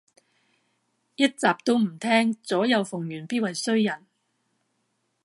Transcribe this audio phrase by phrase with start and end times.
[1.15, 4.07] 一集都唔聼，左右逢源必為衰人